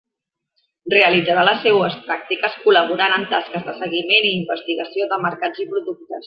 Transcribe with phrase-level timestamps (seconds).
[0.93, 6.17] Realitzarà les seues pràctiques col·laborant en tasques de seguiment i investigació de mercats i productes.